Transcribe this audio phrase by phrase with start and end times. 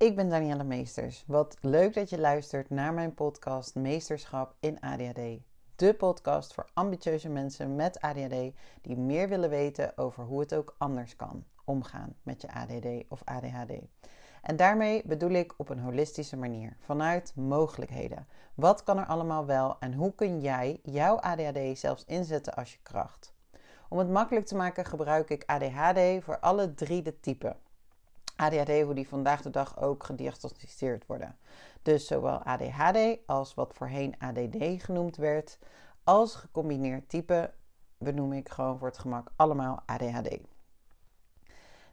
[0.00, 1.24] Ik ben Danielle Meesters.
[1.26, 5.20] Wat leuk dat je luistert naar mijn podcast Meesterschap in ADHD.
[5.76, 10.74] De podcast voor ambitieuze mensen met ADHD die meer willen weten over hoe het ook
[10.78, 13.72] anders kan omgaan met je ADD of ADHD.
[14.42, 18.26] En daarmee bedoel ik op een holistische manier, vanuit mogelijkheden.
[18.54, 22.78] Wat kan er allemaal wel en hoe kun jij jouw ADHD zelfs inzetten als je
[22.82, 23.34] kracht?
[23.88, 27.56] Om het makkelijk te maken gebruik ik ADHD voor alle drie de typen.
[28.40, 31.36] ADHD, hoe die vandaag de dag ook gediagnosticeerd worden.
[31.82, 35.58] Dus zowel ADHD als wat voorheen ADD genoemd werd,
[36.04, 37.52] als gecombineerd type
[37.98, 40.38] benoem ik gewoon voor het gemak allemaal ADHD.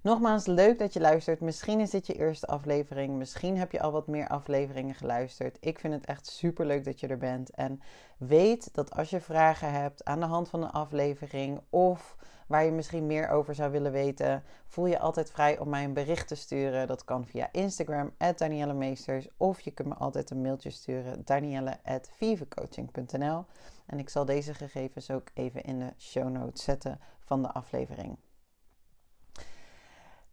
[0.07, 1.39] Nogmaals, leuk dat je luistert.
[1.39, 3.17] Misschien is dit je eerste aflevering.
[3.17, 5.57] Misschien heb je al wat meer afleveringen geluisterd.
[5.59, 7.49] Ik vind het echt super leuk dat je er bent.
[7.49, 7.81] En
[8.17, 12.15] weet dat als je vragen hebt aan de hand van een aflevering of
[12.47, 15.93] waar je misschien meer over zou willen weten, voel je altijd vrij om mij een
[15.93, 16.87] bericht te sturen.
[16.87, 19.27] Dat kan via Instagram, Danielle Meesters.
[19.37, 23.45] Of je kunt me altijd een mailtje sturen, danielle.vivecoaching.nl.
[23.85, 28.17] En ik zal deze gegevens ook even in de show notes zetten van de aflevering.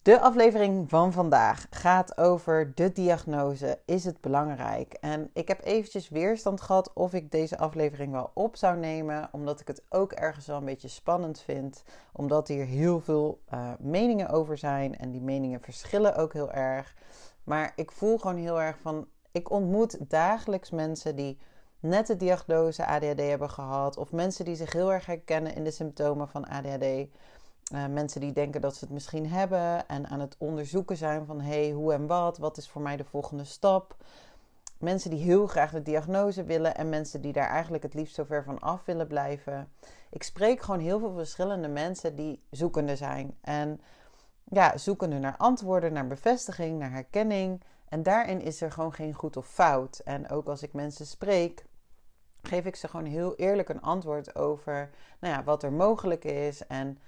[0.05, 3.79] De aflevering van vandaag gaat over de diagnose.
[3.85, 4.93] Is het belangrijk?
[4.93, 9.61] En ik heb eventjes weerstand gehad of ik deze aflevering wel op zou nemen, omdat
[9.61, 14.29] ik het ook ergens wel een beetje spannend vind, omdat hier heel veel uh, meningen
[14.29, 16.95] over zijn en die meningen verschillen ook heel erg.
[17.45, 21.39] Maar ik voel gewoon heel erg van, ik ontmoet dagelijks mensen die
[21.81, 25.71] net de diagnose ADHD hebben gehad, of mensen die zich heel erg herkennen in de
[25.71, 27.09] symptomen van ADHD.
[27.73, 31.41] Uh, mensen die denken dat ze het misschien hebben en aan het onderzoeken zijn van
[31.41, 33.97] hey, hoe en wat, wat is voor mij de volgende stap.
[34.79, 38.25] Mensen die heel graag de diagnose willen en mensen die daar eigenlijk het liefst zo
[38.25, 39.69] ver van af willen blijven.
[40.11, 43.37] Ik spreek gewoon heel veel verschillende mensen die zoekende zijn.
[43.41, 43.81] En
[44.45, 47.63] ja, zoekende naar antwoorden, naar bevestiging, naar herkenning.
[47.89, 49.99] En daarin is er gewoon geen goed of fout.
[50.05, 51.65] En ook als ik mensen spreek,
[52.43, 56.67] geef ik ze gewoon heel eerlijk een antwoord over nou ja, wat er mogelijk is
[56.67, 56.99] en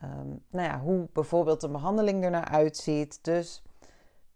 [0.00, 3.24] Ehm, nou ja, hoe bijvoorbeeld een behandeling er naar uitziet.
[3.24, 3.62] Dus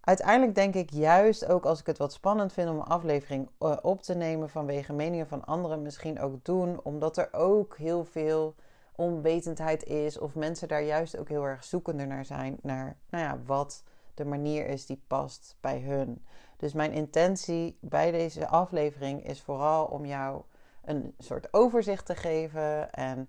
[0.01, 3.77] uiteindelijk denk ik juist ook als ik het wat spannend vind om een aflevering eh,
[3.83, 8.55] op te nemen vanwege meningen van anderen, misschien ook doen, omdat er ook heel veel
[8.97, 13.39] onwetendheid is of mensen daar juist ook heel erg zoekender naar zijn, naar nou ja,
[13.47, 13.83] wat
[14.15, 16.25] de manier is die past bij hun.
[16.57, 20.43] Dus mijn intentie bij deze aflevering is vooral om jou
[20.85, 23.29] een soort overzicht te geven en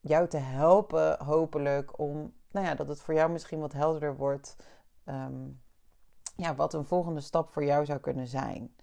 [0.00, 4.56] jou te helpen, hopelijk, om nou ja, dat het voor jou misschien wat helderder wordt.
[5.04, 5.48] Ehm,
[6.36, 8.74] ja, wat een volgende stap voor jou zou kunnen zijn.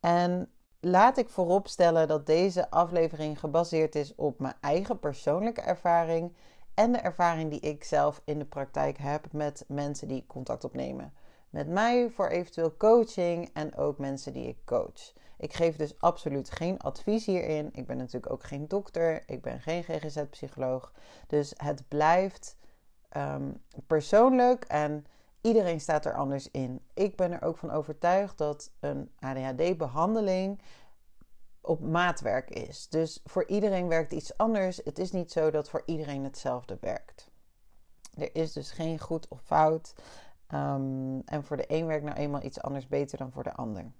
[0.00, 0.50] En
[0.80, 6.32] laat ik vooropstellen dat deze aflevering gebaseerd is op mijn eigen persoonlijke ervaring
[6.74, 11.12] en de ervaring die ik zelf in de praktijk heb met mensen die contact opnemen.
[11.50, 15.12] Met mij voor eventueel coaching en ook mensen die ik coach.
[15.40, 17.68] Ik geef dus absoluut geen advies hierin.
[17.72, 19.22] Ik ben natuurlijk ook geen dokter.
[19.26, 20.92] Ik ben geen GGZ-psycholoog.
[21.26, 22.56] Dus het blijft
[23.08, 23.50] ehm,
[23.86, 25.06] persoonlijk en
[25.40, 26.80] iedereen staat er anders in.
[26.94, 30.60] Ik ben er ook van overtuigd dat een ADHD-behandeling
[31.60, 32.88] op maatwerk is.
[32.88, 34.80] Dus voor iedereen werkt iets anders.
[34.84, 37.30] Het is niet zo dat voor iedereen hetzelfde werkt.
[38.14, 39.94] Er is dus geen goed of fout.
[40.46, 43.92] Ehm, en voor de een werkt nou eenmaal iets anders beter dan voor de ander.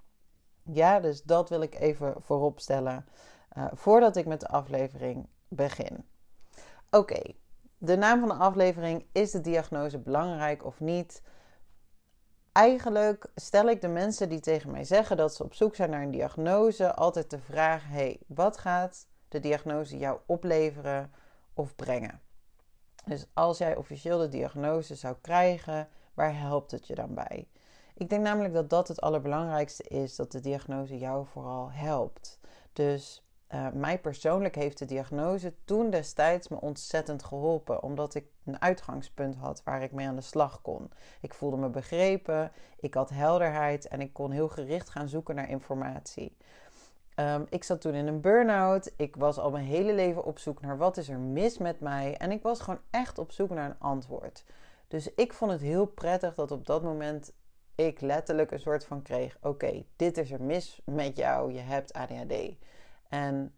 [0.73, 3.07] Ja, dus dat wil ik even voorop stellen
[3.57, 6.05] uh, voordat ik met de aflevering begin.
[6.91, 7.23] Oké,
[7.79, 11.23] de naam van de aflevering is de diagnose belangrijk of niet?
[12.53, 16.03] Eigenlijk stel ik de mensen die tegen mij zeggen dat ze op zoek zijn naar
[16.03, 21.13] een diagnose altijd de vraag: hey, wat gaat de diagnose jou opleveren
[21.55, 22.21] of brengen?
[23.05, 27.49] Dus als jij officieel de diagnose zou krijgen, waar helpt het je dan bij?
[28.01, 32.39] Ik denk namelijk dat dat het allerbelangrijkste is, dat de diagnose jou vooral helpt.
[32.73, 33.25] Dus
[33.55, 39.37] uh, mij persoonlijk heeft de diagnose toen destijds me ontzettend geholpen, omdat ik een uitgangspunt
[39.37, 40.91] had waar ik mee aan de slag kon.
[41.21, 45.49] Ik voelde me begrepen, ik had helderheid en ik kon heel gericht gaan zoeken naar
[45.49, 46.37] informatie.
[47.17, 48.93] Um, ik zat toen in een burn-out.
[48.97, 52.17] Ik was al mijn hele leven op zoek naar wat is er mis met mij.
[52.17, 54.45] En ik was gewoon echt op zoek naar een antwoord.
[54.89, 57.33] Dus ik vond het heel prettig dat op dat moment
[57.87, 61.93] ik letterlijk een soort van kreeg: oké, dit is er mis met jou, je hebt
[61.93, 62.57] ADHD.
[63.09, 63.55] En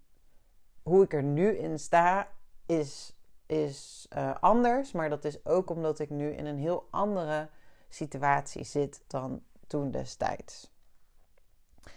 [0.82, 2.28] hoe ik er nu in sta
[2.66, 3.16] is,
[3.46, 7.48] is uh, anders, maar dat is ook omdat ik nu in een heel andere
[7.88, 10.70] situatie zit dan toen destijds.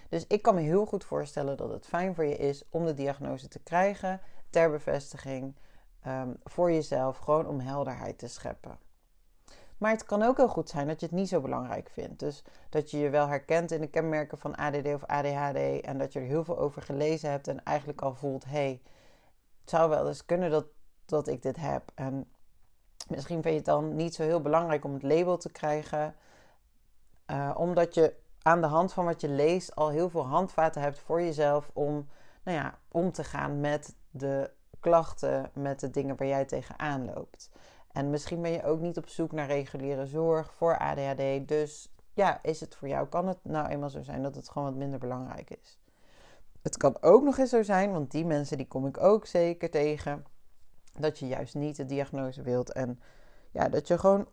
[0.09, 2.93] Dus ik kan me heel goed voorstellen dat het fijn voor je is om de
[2.93, 5.55] diagnose te krijgen ter bevestiging
[6.07, 8.84] um, voor jezelf, gewoon om helderheid te scheppen.
[9.77, 12.19] Maar het kan ook heel goed zijn dat je het niet zo belangrijk vindt.
[12.19, 15.81] Dus dat je je wel herkent in de kenmerken van ADD of ADHD.
[15.81, 18.81] En dat je er heel veel over gelezen hebt en eigenlijk al voelt: hé, hey,
[19.61, 20.65] het zou wel eens kunnen dat,
[21.05, 21.91] dat ik dit heb.
[21.95, 22.27] En
[23.07, 26.15] misschien vind je het dan niet zo heel belangrijk om het label te krijgen.
[27.31, 30.99] Uh, omdat je aan de hand van wat je leest al heel veel handvaten hebt
[30.99, 32.07] voor jezelf om
[32.43, 37.49] nou ja, om te gaan met de klachten, met de dingen waar jij tegenaan loopt.
[37.95, 41.47] En misschien ben je ook niet op zoek naar reguliere zorg voor ADHD.
[41.47, 44.67] Dus ja, is het voor jou, kan het nou eenmaal zo zijn dat het gewoon
[44.67, 45.79] wat minder belangrijk is.
[46.61, 49.69] Het kan ook nog eens zo zijn, want die mensen die kom ik ook zeker
[49.69, 50.25] tegen,
[50.99, 52.99] dat je juist niet de diagnose wilt en
[53.51, 54.27] ja, dat je gewoon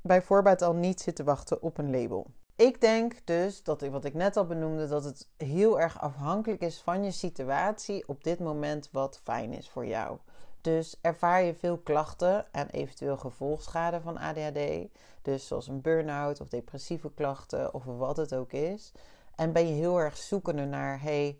[0.00, 2.26] bij voorbaat al niet zit te wachten op een label.
[2.56, 6.62] Ik denk dus dat ik, wat ik net al benoemde, dat het heel erg afhankelijk
[6.62, 10.18] is van je situatie op dit moment wat fijn is voor jou.
[10.64, 14.88] Dus ervaar je veel klachten en eventueel gevolgschade van ADHD,
[15.22, 18.92] dus zoals een burn-out of depressieve klachten of wat het ook is.
[19.34, 21.38] En ben je heel erg zoekende naar, hey,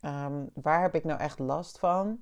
[0.00, 2.20] um, waar heb ik nou echt last van?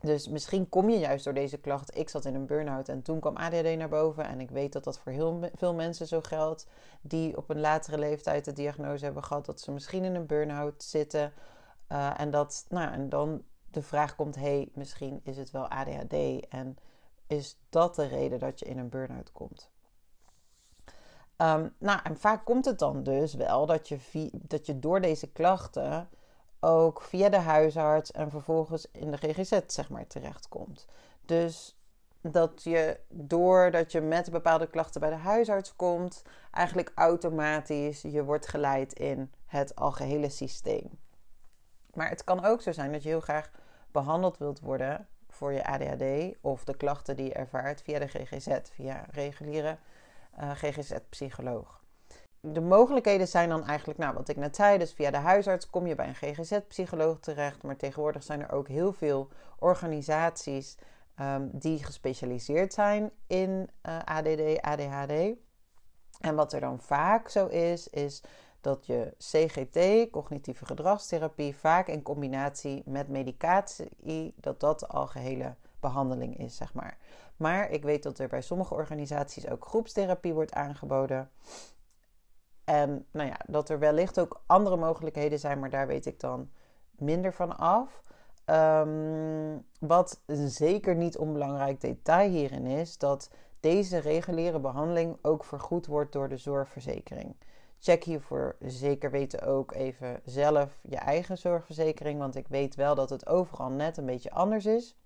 [0.00, 1.96] Dus misschien kom je juist door deze klacht.
[1.96, 4.24] Ik zat in een burn-out en toen kwam ADHD naar boven.
[4.24, 6.66] En ik weet dat dat voor heel veel mensen zo geldt.
[7.00, 10.82] Die op een latere leeftijd de diagnose hebben gehad dat ze misschien in een burn-out
[10.82, 11.32] zitten.
[11.92, 13.42] Uh, en, dat, nou, en dan
[13.72, 16.48] de vraag komt: hey, misschien is het wel ADHD.
[16.48, 16.78] En
[17.26, 19.70] is dat de reden dat je in een burn-out komt?
[21.36, 23.98] Um, nou, en vaak komt het dan dus wel dat je,
[24.32, 26.08] dat je door deze klachten
[26.60, 30.86] ook via de huisarts en vervolgens in de GGZ zeg maar terechtkomt.
[31.20, 31.78] Dus
[32.20, 38.48] dat je doordat je met bepaalde klachten bij de huisarts komt, eigenlijk automatisch je wordt
[38.48, 40.98] geleid in het algehele systeem.
[41.94, 43.50] Maar het kan ook zo zijn dat je heel graag
[43.92, 48.48] behandeld wilt worden voor je ADHD of de klachten die je ervaart via de GGZ,
[48.62, 49.78] via reguliere
[50.36, 51.82] eh, GGZ-psycholoog
[52.44, 55.86] de mogelijkheden zijn dan eigenlijk, nou, wat ik net zei, dus via de huisarts kom
[55.86, 57.62] je bij een GGZ-psycholoog terecht.
[57.62, 59.28] Maar tegenwoordig zijn er ook heel veel
[59.58, 60.76] organisaties
[61.20, 65.36] um, die gespecialiseerd zijn in uh, ADD, ADHD.
[66.20, 68.22] En wat er dan vaak zo is, is
[68.62, 76.38] dat je CGT, cognitieve gedragstherapie, vaak in combinatie met medicatie, dat dat de algehele behandeling
[76.38, 76.98] is, zeg maar.
[77.36, 81.30] Maar ik weet dat er bij sommige organisaties ook groepstherapie wordt aangeboden.
[82.64, 86.50] En nou ja, dat er wellicht ook andere mogelijkheden zijn, maar daar weet ik dan
[86.90, 88.02] minder van af.
[88.44, 93.30] Ehm, wat een zeker niet onbelangrijk detail hierin is, dat
[93.60, 97.36] deze reguliere behandeling ook vergoed wordt door de zorgverzekering.
[97.82, 103.10] Check hiervoor zeker weten ook even zelf je eigen zorgverzekering, want ik weet wel dat
[103.10, 104.96] het overal net een beetje anders is.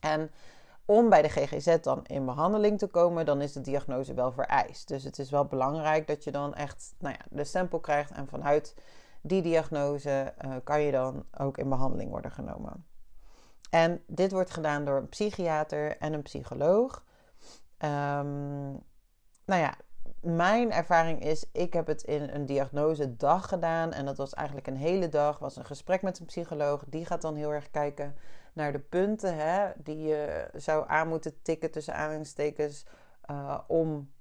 [0.00, 0.30] En
[0.84, 4.88] om bij de GGZ dan in behandeling te komen, dan is de diagnose wel vereist.
[4.88, 8.28] Dus het is wel belangrijk dat je dan echt nou ja, de stempel krijgt en
[8.28, 8.74] vanuit
[9.20, 12.86] die diagnose uh, kan je dan ook in behandeling worden genomen.
[13.70, 17.04] En dit wordt gedaan door een psychiater en een psycholoog.
[17.78, 18.82] Um,
[19.44, 19.74] nou ja,
[20.24, 23.92] mijn ervaring is, ik heb het in een diagnose dag gedaan.
[23.92, 25.38] En dat was eigenlijk een hele dag.
[25.38, 26.84] was een gesprek met een psycholoog.
[26.88, 28.16] Die gaat dan heel erg kijken
[28.52, 32.86] naar de punten hè, die je zou aan moeten tikken tussen aanhalingstekens
[33.30, 34.12] uh, om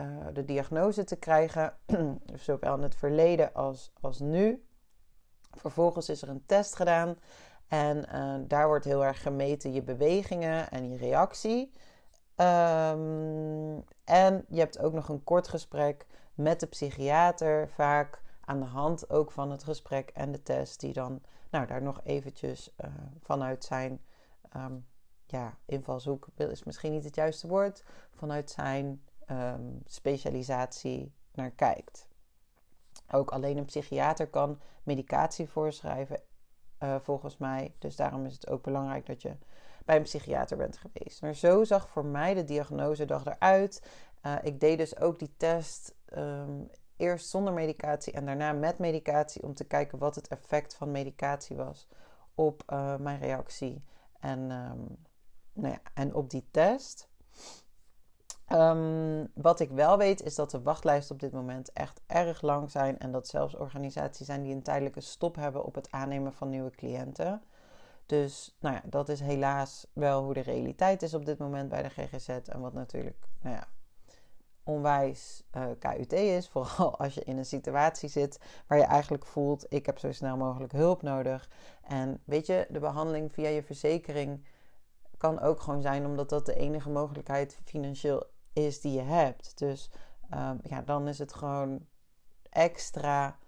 [0.00, 1.74] uh, de diagnose te krijgen.
[2.34, 4.66] Zowel in het verleden als, als nu.
[5.50, 7.16] Vervolgens is er een test gedaan.
[7.68, 11.72] En uh, daar wordt heel erg gemeten je bewegingen en je reactie.
[12.40, 18.66] Um, en je hebt ook nog een kort gesprek met de psychiater, vaak aan de
[18.66, 22.90] hand ook van het gesprek en de test, die dan nou, daar nog eventjes uh,
[23.20, 24.00] vanuit zijn
[24.56, 24.86] um,
[25.26, 32.08] ja, invalshoek, is misschien niet het juiste woord, vanuit zijn um, specialisatie naar kijkt.
[33.10, 36.20] Ook alleen een psychiater kan medicatie voorschrijven,
[36.82, 37.74] uh, volgens mij.
[37.78, 39.36] Dus daarom is het ook belangrijk dat je
[39.88, 41.22] bij een psychiater bent geweest.
[41.22, 43.82] Maar zo zag voor mij de diagnosedag eruit.
[44.26, 49.42] Uh, ik deed dus ook die test um, eerst zonder medicatie en daarna met medicatie
[49.42, 51.88] om te kijken wat het effect van medicatie was
[52.34, 53.84] op uh, mijn reactie
[54.20, 54.96] en, um,
[55.52, 57.08] nou ja, en op die test.
[58.52, 62.70] Um, wat ik wel weet is dat de wachtlijsten op dit moment echt erg lang
[62.70, 66.50] zijn en dat zelfs organisaties zijn die een tijdelijke stop hebben op het aannemen van
[66.50, 67.42] nieuwe cliënten.
[68.08, 71.82] Dus nou ja, dat is helaas wel hoe de realiteit is op dit moment bij
[71.82, 72.28] de GGZ.
[72.28, 73.68] En wat natuurlijk nou ja,
[74.62, 76.48] onwijs uh, eh, KUT is.
[76.52, 80.36] Vooral als je in een situatie zit waar je eigenlijk voelt: ik heb zo snel
[80.36, 81.50] mogelijk hulp nodig.
[81.82, 84.46] En weet je, de behandeling via je verzekering
[85.16, 89.58] kan ook gewoon zijn omdat dat de enige mogelijkheid financieel is die je hebt.
[89.58, 89.90] Dus
[90.30, 91.86] ehm, ja, dan is het gewoon
[92.50, 93.38] extra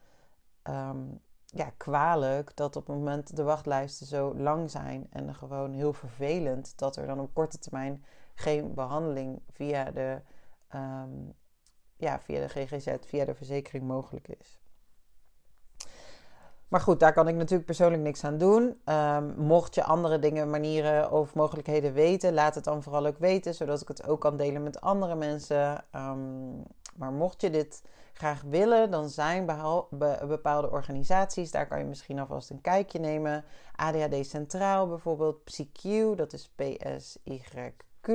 [0.62, 1.06] ehm,
[1.50, 6.78] ja, kwalijk dat op het moment de wachtlijsten zo lang zijn en gewoon heel vervelend
[6.78, 8.04] dat er dan op korte termijn
[8.34, 10.20] geen behandeling via de,
[10.68, 11.10] ehm,
[11.96, 14.60] ja, via de GGZ, via de verzekering mogelijk is.
[16.68, 18.80] Maar goed, daar kan ik natuurlijk persoonlijk niks aan doen.
[18.84, 23.54] Um, mocht je andere dingen, manieren of mogelijkheden weten, laat het dan vooral ook weten,
[23.54, 25.84] zodat ik het ook kan delen met andere mensen.
[25.94, 26.62] Um,
[26.96, 27.82] maar mocht je dit
[28.20, 29.46] graag willen, dan zijn
[30.28, 33.44] bepaalde organisaties, daar kan je misschien alvast een kijkje nemen.
[33.76, 38.08] ADHD Centraal bijvoorbeeld, PsyQ, dat is PSYQ.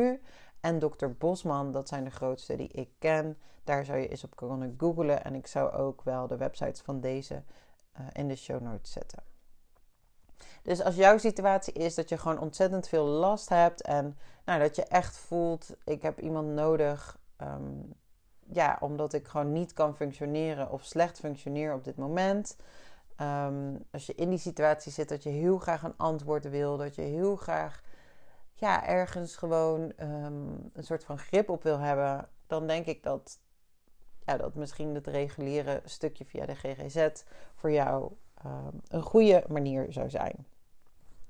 [0.59, 1.07] En Dr.
[1.17, 3.37] Bosman, dat zijn de grootste die ik ken.
[3.63, 5.23] Daar zou je eens op kunnen googlen.
[5.23, 7.43] En ik zou ook wel de websites van deze
[7.99, 9.23] uh, in de show notes zetten.
[10.61, 14.75] Dus als jouw situatie is dat je gewoon ontzettend veel last hebt en nou, dat
[14.75, 17.93] je echt voelt, ik heb iemand nodig, um,
[18.51, 22.57] ja, omdat ik gewoon niet kan functioneren of slecht functioneer op dit moment.
[23.21, 26.95] Um, als je in die situatie zit dat je heel graag een antwoord wil, dat
[26.95, 27.81] je heel graag
[28.53, 33.39] ja, ergens gewoon um, een soort van grip op wil hebben, dan denk ik dat
[34.25, 37.09] ja, dat misschien het reguliere stukje via de GGZ
[37.55, 40.45] voor jou ehm, een goede manier zou zijn.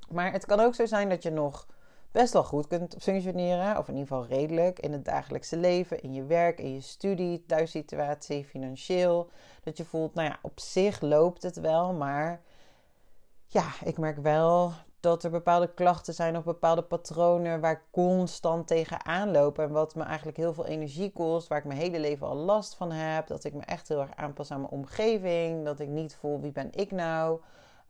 [0.10, 1.68] Maar het kan ook zo zijn dat je nog
[2.16, 6.14] best wel goed kunt functioneren, of in ieder geval redelijk, in het dagelijkse leven, in
[6.14, 9.30] je werk, in je studie, thuissituatie, financieel.
[9.64, 12.42] Dat je voelt, nou ja, op zich loopt het wel, maar
[13.48, 18.68] ja, ik merk wel dat er bepaalde klachten zijn of bepaalde patronen waar ik constant
[18.68, 19.60] tegenaan loop.
[19.60, 22.76] En wat me eigenlijk heel veel energie kost, waar ik mijn hele leven al last
[22.76, 23.28] van heb.
[23.28, 25.66] Dat ik me echt heel erg aanpas aan mijn omgeving.
[25.66, 27.40] Dat ik niet voel wie ben ik nou.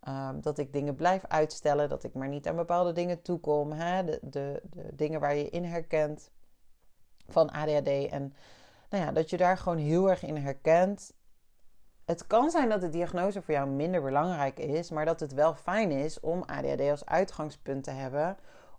[0.08, 1.90] Um, dat ik dingen blijf uitstellen.
[1.90, 3.72] Dat ik maar niet aan bepaalde dingen toekom.
[3.72, 4.04] Hè?
[4.04, 6.32] De, de, de dingen waar je in herkent
[7.28, 7.88] van ADHD.
[7.88, 8.34] En
[8.90, 11.14] nou ja, dat je daar gewoon heel erg in herkent
[12.06, 15.56] het kan zijn dat de diagnose voor jou minder belangrijk is, maar dat het wel
[15.56, 18.38] fijn is om ADHD als uitgangspunt te hebben.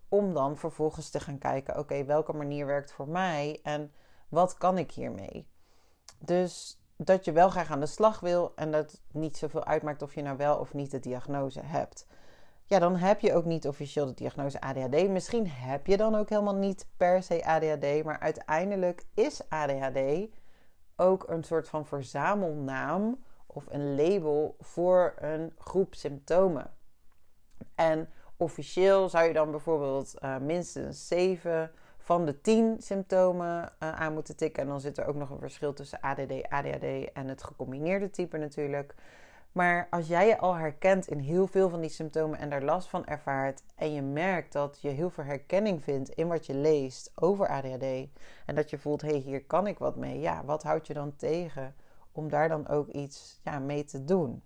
[0.08, 3.92] Om dan vervolgens te gaan kijken: oké, welke manier werkt voor mij en
[4.28, 5.46] wat kan ik hiermee?
[6.18, 10.14] Dus dat je wel graag aan de slag wil en dat niet zoveel uitmaakt of
[10.14, 12.06] je nou wel of niet de diagnose hebt.
[12.64, 15.08] Ja, dan heb je ook niet officieel de diagnose ADHD.
[15.08, 20.28] Misschien heb je dan ook helemaal niet per se ADHD, maar uiteindelijk is ADHD
[20.96, 26.70] ook een soort van verzamelnaam of een label voor een groep symptomen.
[27.74, 31.70] En officieel zou je dan bijvoorbeeld uh, minstens 7
[32.06, 34.62] van de 10 symptomen uh, aan moeten tikken.
[34.62, 38.36] En dan zit er ook nog een verschil tussen ADD, ADHD en het gecombineerde type
[38.36, 38.94] natuurlijk.
[39.52, 42.88] Maar als jij je al herkent in heel veel van die symptomen en daar last
[42.88, 47.12] van ervaart en je merkt dat je heel veel herkenning vindt in wat je leest
[47.14, 48.08] over ADHD
[48.46, 50.20] en dat je voelt, hé, hey, hier kan ik wat mee.
[50.20, 51.74] Ja, wat houdt je dan tegen
[52.12, 54.42] om daar dan ook iets ja, mee te doen?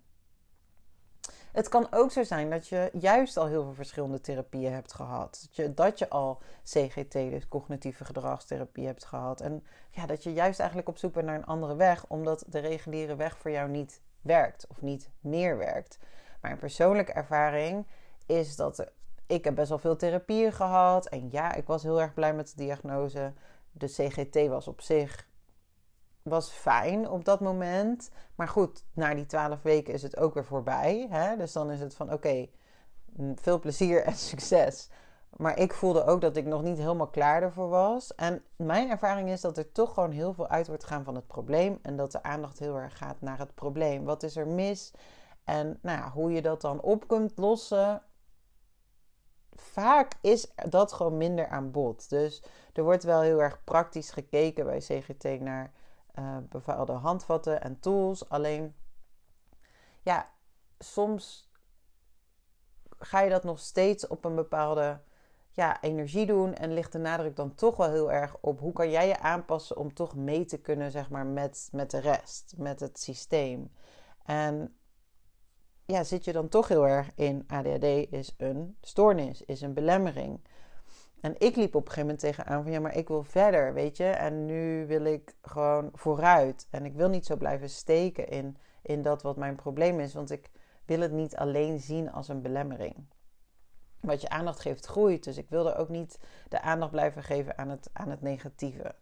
[1.61, 5.39] Het kan ook zo zijn dat je juist al heel veel verschillende therapieën hebt gehad.
[5.41, 9.41] Dat je, dat je al CGT, dus cognitieve gedragstherapie, hebt gehad.
[9.41, 12.59] En ja, dat je juist eigenlijk op zoek bent naar een andere weg, omdat de
[12.59, 15.99] reguliere weg voor jou niet werkt of niet meer werkt.
[16.41, 17.85] Mijn persoonlijke ervaring
[18.25, 18.91] is dat
[19.27, 21.07] ik heb best wel veel therapieën gehad.
[21.07, 23.33] En ja, ik was heel erg blij met de diagnose.
[23.71, 25.27] De CGT was op zich
[26.23, 28.11] was fijn op dat moment.
[28.35, 31.07] Maar goed, na die twaalf weken is het ook weer voorbij.
[31.09, 31.37] Hè?
[31.37, 32.47] Dus dan is het van oké,
[33.35, 34.89] veel plezier en succes.
[35.37, 38.15] Maar ik voelde ook dat ik nog niet helemaal klaar ervoor was.
[38.15, 41.27] En mijn ervaring is dat er toch gewoon heel veel uit wordt gaan van het
[41.27, 41.79] probleem.
[41.81, 44.03] En dat de aandacht heel erg gaat naar het probleem.
[44.03, 44.93] Wat is er mis?
[45.43, 48.01] En nou ja, hoe je dat dan op kunt lossen.
[49.51, 52.09] Vaak is dat gewoon minder aan bod.
[52.09, 55.71] Dus er wordt wel heel erg praktisch gekeken bij CGT naar
[56.19, 58.29] uh, bepaalde handvatten en tools.
[58.29, 58.75] Alleen,
[60.01, 60.29] ja,
[60.79, 61.51] soms
[62.99, 65.01] ga je dat nog steeds op een bepaalde
[65.51, 66.53] ja, energie doen.
[66.53, 69.77] En ligt de nadruk dan toch wel heel erg op hoe kan jij je aanpassen
[69.77, 73.71] om toch mee te kunnen, zeg maar, met, met de rest, met het systeem.
[74.25, 74.75] En
[75.85, 80.39] ja, zit je dan toch heel erg in ADHD is een stoornis, is een belemmering.
[81.21, 83.97] En ik liep op een gegeven moment tegenaan van ja, maar ik wil verder, weet
[83.97, 84.05] je.
[84.05, 86.67] En nu wil ik gewoon vooruit.
[86.69, 90.13] En ik wil niet zo blijven steken in, in dat wat mijn probleem is.
[90.13, 90.49] Want ik
[90.85, 92.95] wil het niet alleen zien als een belemmering
[94.01, 95.23] wat je aandacht geeft groeit.
[95.23, 98.95] Dus ik wilde ook niet de aandacht blijven geven aan het, aan het negatieve.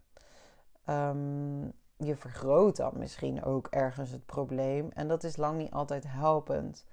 [0.86, 1.64] Ehm,
[1.98, 4.90] je vergroot dan misschien ook ergens het probleem.
[4.94, 6.86] En dat is lang niet altijd helpend.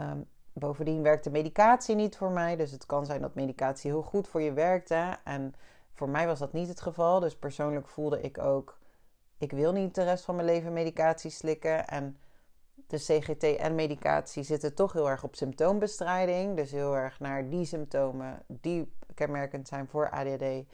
[0.00, 0.28] Um,
[0.60, 2.56] bovendien werkt de medicatie niet voor mij.
[2.56, 4.88] Dus het kan zijn dat medicatie heel goed voor je werkt.
[4.88, 5.10] Hè?
[5.24, 5.54] En
[5.92, 7.20] voor mij was dat niet het geval.
[7.20, 8.78] Dus persoonlijk voelde ik ook,
[9.38, 11.88] ik wil niet de rest van mijn leven medicatie slikken.
[11.88, 12.18] En
[12.86, 16.56] de CGT en medicatie zitten toch heel erg op symptoombestrijding.
[16.56, 20.64] Dus heel erg naar die symptomen die kenmerkend zijn voor ADHD.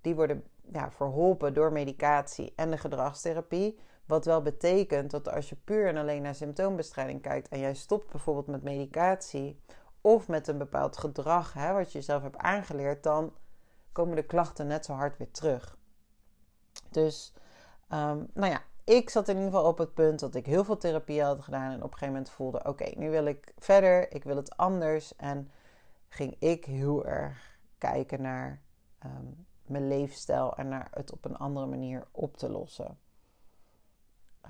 [0.00, 3.78] Die worden ja, verholpen door medicatie en de gedragstherapie.
[4.06, 8.10] Wat wel betekent dat als je puur en alleen naar symptoombestrijding kijkt en jij stopt
[8.10, 9.60] bijvoorbeeld met medicatie
[10.00, 13.32] of met een bepaald gedrag hè, wat je zelf hebt aangeleerd, dan
[13.92, 15.76] komen de klachten net zo hard weer terug.
[16.90, 17.32] Dus,
[17.92, 20.76] um, nou ja, ik zat in ieder geval op het punt dat ik heel veel
[20.76, 24.24] therapie had gedaan en op een gegeven moment voelde: oké, nu wil ik verder, ik
[24.24, 25.16] wil het anders.
[25.16, 25.50] En
[26.08, 28.62] ging ik heel erg kijken naar
[28.98, 29.26] ehm,
[29.66, 32.98] mijn leefstijl en naar het op een andere manier op te lossen.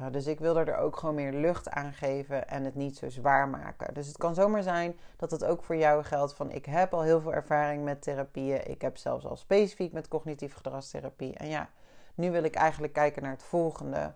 [0.01, 3.09] Uh, dus ik wilde er ook gewoon meer lucht aan geven en het niet zo
[3.09, 3.95] zwaar maken.
[3.95, 7.03] Dus het kan zomaar zijn dat het ook voor jou geldt van ik heb al
[7.03, 8.71] heel veel ervaring met therapieën.
[8.71, 11.35] Ik heb zelfs al specifiek met cognitief gedragstherapie.
[11.35, 11.69] En ja,
[12.15, 14.15] nu wil ik eigenlijk kijken naar het volgende.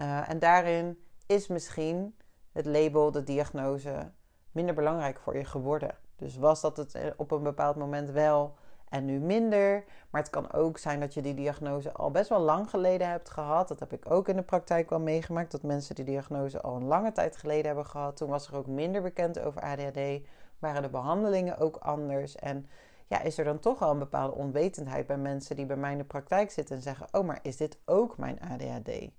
[0.00, 2.16] Uh, en daarin is misschien
[2.52, 4.10] het label, de diagnose,
[4.52, 5.94] minder belangrijk voor je geworden.
[6.16, 8.54] Dus was dat het eh, op een bepaald moment wel
[8.88, 9.84] en nu minder.
[10.10, 13.30] Maar het kan ook zijn dat je die diagnose al best wel lang geleden hebt
[13.30, 13.68] gehad.
[13.68, 15.50] Dat heb ik ook in de praktijk wel meegemaakt.
[15.50, 18.16] Dat mensen die diagnose al een lange tijd geleden hebben gehad.
[18.16, 20.26] Toen was er ook minder bekend over ADHD.
[20.58, 22.36] Waren de behandelingen ook anders.
[22.36, 22.68] En
[23.06, 25.98] ja, is er dan toch al een bepaalde onwetendheid bij mensen die bij mij in
[25.98, 29.10] de praktijk zitten en zeggen: Oh, maar is dit ook mijn ADHD?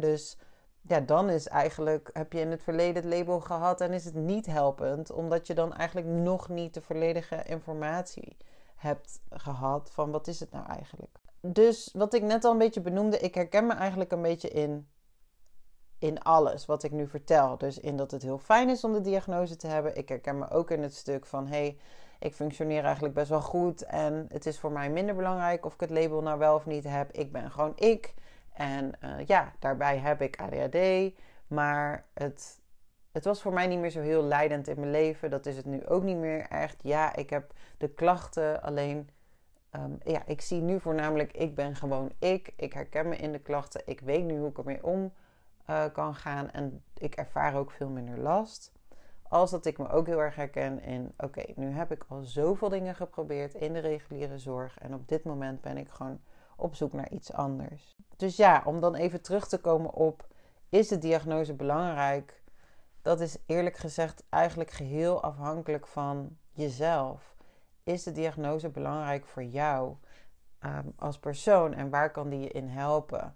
[0.00, 0.38] Dus
[0.82, 4.14] ja, dan is eigenlijk, heb je in het verleden het label gehad en is het
[4.14, 8.36] niet helpend, omdat je dan eigenlijk nog niet de volledige informatie
[8.80, 11.18] hebt gehad van wat is het nou eigenlijk.
[11.40, 14.88] Dus wat ik net al een beetje benoemde, ik herken me eigenlijk een beetje in,
[15.98, 17.58] in alles wat ik nu vertel.
[17.58, 19.96] Dus in dat het heel fijn is om de diagnose te hebben.
[19.96, 21.78] Ik herken me ook in het stuk van hey,
[22.18, 25.80] ik functioneer eigenlijk best wel goed en het is voor mij minder belangrijk of ik
[25.80, 27.12] het label nou wel of niet heb.
[27.12, 28.14] Ik ben gewoon ik.
[28.52, 31.12] En uh, ja, daarbij heb ik ADHD.
[31.46, 32.59] Maar het
[33.12, 35.30] het was voor mij niet meer zo heel leidend in mijn leven.
[35.30, 36.76] Dat is het nu ook niet meer echt.
[36.82, 39.10] Ja, ik heb de klachten, alleen
[39.76, 42.52] um, ja, ik zie nu voornamelijk, ik ben gewoon ik.
[42.56, 43.82] Ik herken me in de klachten.
[43.84, 45.12] Ik weet nu hoe ik ermee om
[45.70, 46.50] uh, kan gaan.
[46.50, 48.72] En ik ervaar ook veel minder last.
[49.22, 52.68] Als dat ik me ook heel erg herken in, oké, nu heb ik al zoveel
[52.68, 54.78] dingen geprobeerd in de reguliere zorg.
[54.78, 56.20] En op dit moment ben ik gewoon
[56.56, 57.96] op zoek naar iets anders.
[58.16, 60.26] Dus ja, om dan even terug te komen op,
[60.68, 62.39] is de diagnose belangrijk?
[63.02, 67.36] Dat is eerlijk gezegd eigenlijk geheel afhankelijk van jezelf.
[67.82, 69.96] Is de diagnose belangrijk voor jou
[70.58, 73.34] ehm, als persoon en waar kan die je in helpen?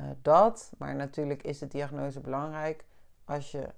[0.00, 2.84] Uh, dat, maar natuurlijk is de diagnose belangrijk
[3.24, 3.68] als je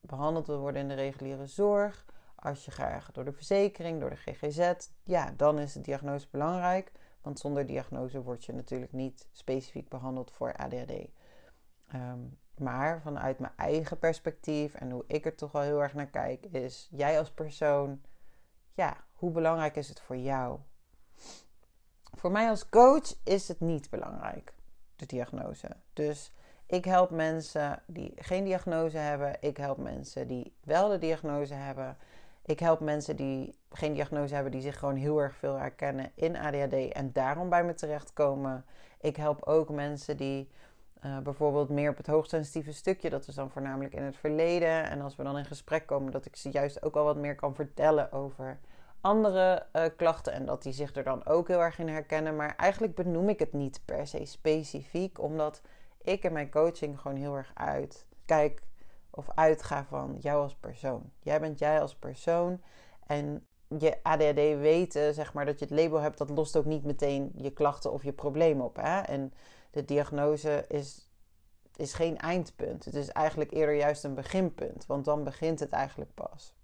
[0.00, 2.04] behandeld wil worden in de reguliere zorg,
[2.34, 6.92] als je graag door de verzekering, door de GGZ, ja, dan is de diagnose belangrijk.
[7.20, 10.92] Want zonder diagnose word je natuurlijk niet specifiek behandeld voor ADHD.
[12.58, 16.44] Maar vanuit mijn eigen perspectief en hoe ik er toch wel heel erg naar kijk,
[16.44, 18.00] is jij als persoon,
[18.72, 20.58] ja, hoe belangrijk is het voor jou?
[22.18, 24.52] Voor mij als coach is het niet belangrijk,
[24.96, 25.68] de diagnose.
[25.92, 26.32] Dus
[26.66, 29.36] ik help mensen die geen diagnose hebben.
[29.40, 31.96] Ik help mensen die wel de diagnose hebben.
[32.44, 36.36] Ik help mensen die geen diagnose hebben, die zich gewoon heel erg veel herkennen in
[36.36, 38.64] ADHD en daarom bij me terechtkomen.
[39.00, 40.50] Ik help ook mensen die
[41.04, 43.10] uh, bijvoorbeeld meer op het hoogsensitieve stukje.
[43.10, 44.90] Dat is dan voornamelijk in het verleden.
[44.90, 47.34] En als we dan in gesprek komen, dat ik ze juist ook al wat meer
[47.34, 48.58] kan vertellen over
[49.00, 50.32] andere uh, klachten.
[50.32, 52.36] En dat die zich er dan ook heel erg in herkennen.
[52.36, 55.60] Maar eigenlijk benoem ik het niet per se specifiek, omdat
[56.02, 58.62] ik in mijn coaching gewoon heel erg uit kijk
[59.10, 61.10] of uitga van jou als persoon.
[61.20, 62.60] Jij bent jij als persoon.
[63.06, 63.46] En
[63.78, 67.32] je ADHD weten, zeg maar, dat je het label hebt, dat lost ook niet meteen
[67.34, 68.76] je klachten of je problemen op.
[68.76, 69.00] Hè?
[69.00, 69.32] En
[69.70, 71.10] de diagnose is,
[71.76, 72.84] is geen eindpunt.
[72.84, 76.56] Het is eigenlijk eerder juist een beginpunt, want dan begint het eigenlijk pas.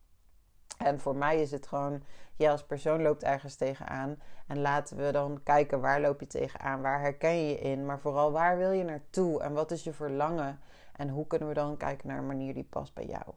[0.78, 2.02] En voor mij is het gewoon,
[2.36, 4.16] jij als persoon loopt ergens tegenaan.
[4.46, 8.00] En laten we dan kijken waar loop je tegenaan, waar herken je je in, maar
[8.00, 10.60] vooral waar wil je naartoe en wat is je verlangen.
[10.96, 13.34] En hoe kunnen we dan kijken naar een manier die past bij jou.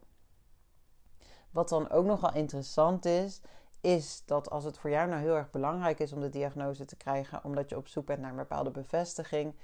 [1.50, 3.40] Wat dan ook nogal interessant is,
[3.80, 6.96] is dat als het voor jou nou heel erg belangrijk is om de diagnose te
[6.96, 9.54] krijgen, omdat je op zoek bent naar een bepaalde bevestiging,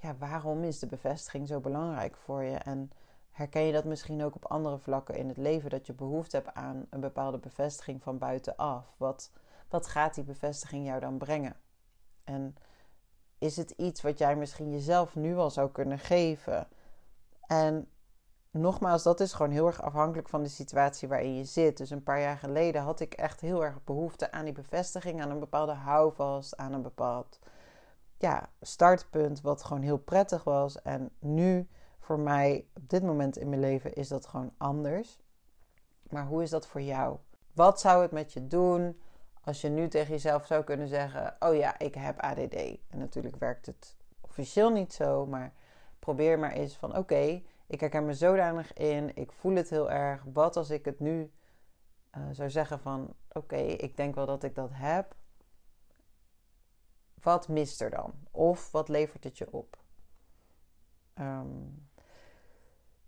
[0.00, 2.56] ja, waarom is de bevestiging zo belangrijk voor je?
[2.56, 2.90] En
[3.30, 6.54] herken je dat misschien ook op andere vlakken in het leven, dat je behoefte hebt
[6.54, 8.94] aan een bepaalde bevestiging van buitenaf?
[8.96, 9.30] Wat,
[9.68, 11.56] wat gaat die bevestiging jou dan brengen?
[12.24, 12.56] En
[13.38, 16.68] is het iets wat jij misschien jezelf nu al zou kunnen geven?
[17.46, 17.88] En
[18.50, 21.76] nogmaals, dat is gewoon heel erg afhankelijk van de situatie waarin je zit.
[21.76, 25.30] Dus een paar jaar geleden had ik echt heel erg behoefte aan die bevestiging, aan
[25.30, 27.38] een bepaalde houvast, aan een bepaald
[28.18, 30.82] ja, startpunt, wat gewoon heel prettig was.
[30.82, 35.18] En nu, voor mij, op dit moment in mijn leven, is dat gewoon anders.
[36.10, 37.16] Maar hoe is dat voor jou?
[37.52, 39.00] Wat zou het met je doen
[39.48, 42.54] als je nu tegen jezelf zou kunnen zeggen: Oh ja, ik heb ADD?
[42.88, 45.52] En natuurlijk werkt het officieel niet zo, maar
[45.98, 50.24] probeer maar eens van: Oké, ik herken me zodanig in, ik voel het heel erg.
[50.32, 51.32] Wat als ik het nu
[52.16, 55.14] uh, zou zeggen van: Oké, ik denk wel dat ik dat heb.
[57.22, 58.12] Wat mist er dan?
[58.30, 59.78] Of wat levert het je op?
[61.20, 61.88] Um,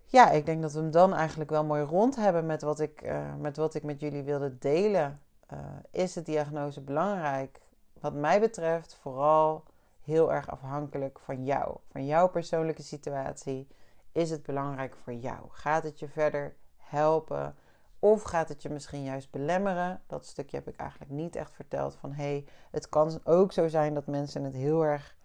[0.05, 3.03] ja, ik denk dat we hem dan eigenlijk wel mooi rond hebben met wat ik,
[3.03, 5.20] uh, met, wat ik met jullie wilde delen.
[5.53, 5.59] Uh,
[5.90, 7.61] is de diagnose belangrijk?
[8.01, 9.64] Wat mij betreft vooral
[10.01, 13.68] heel erg afhankelijk van jou, van jouw persoonlijke situatie.
[14.12, 15.38] Is het belangrijk voor jou?
[15.49, 17.57] Gaat het je verder helpen?
[17.99, 20.03] Of gaat het je misschien juist belemmeren?
[20.07, 21.94] Dat stukje heb ik eigenlijk niet echt verteld.
[21.94, 25.16] Van hé, hey, het kan ook zo zijn dat mensen het heel erg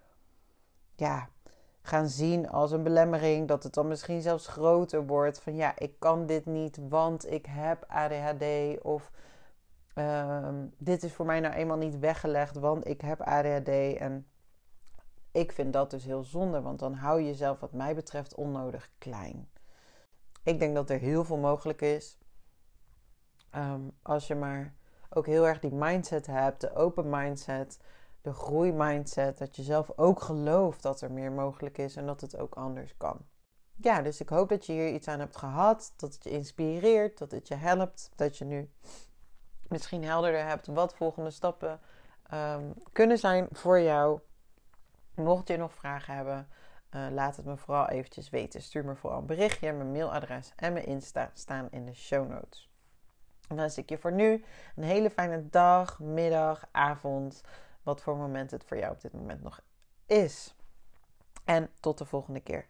[0.95, 1.29] ja,
[1.81, 3.47] gaan zien als een belemmering.
[3.47, 5.39] Dat het dan misschien zelfs groter wordt.
[5.39, 8.43] Van ja, ik kan dit niet, want ik heb ADHD.
[8.81, 9.11] Of
[9.93, 13.97] ehm, dit is voor mij nou eenmaal niet weggelegd, want ik heb ADHD.
[13.97, 14.27] En
[15.35, 18.89] ik vind dat dus heel zonde, want dan hou je jezelf, wat mij betreft, onnodig
[18.97, 19.49] klein.
[20.43, 22.17] Ik denk dat er heel veel mogelijk is.
[23.49, 24.73] Ehm, als je maar
[25.09, 27.79] ook heel erg die mindset hebt, de open mindset
[28.25, 29.37] de groeimindset.
[29.37, 32.97] Dat je zelf ook gelooft dat er meer mogelijk is en dat het ook anders
[32.97, 33.17] kan.
[33.75, 35.93] Ja, dus ik hoop dat je hier iets aan hebt gehad.
[35.95, 38.11] Dat het je inspireert, dat het je helpt.
[38.15, 38.69] Dat je nu
[39.67, 41.79] misschien helderder hebt wat volgende stappen
[42.33, 44.19] um, kunnen zijn voor jou.
[45.15, 46.47] Mocht je nog vragen hebben,
[46.95, 48.61] uh, laat het me vooral eventjes weten.
[48.61, 49.73] Stuur me vooral een berichtje.
[49.73, 52.69] Mijn mailadres en mijn Insta staan in de show notes.
[53.47, 54.43] Dan wens ik je voor nu
[54.75, 57.43] een hele fijne dag, middag, avond
[57.83, 59.59] wat voor moment het voor jou op dit moment nog
[60.05, 60.55] is.
[61.43, 62.67] En tot de volgende keer.